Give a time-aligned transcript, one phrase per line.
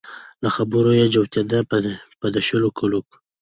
[0.43, 1.59] له خبرو يې جوتېده
[2.21, 3.15] په د شلو کلو کې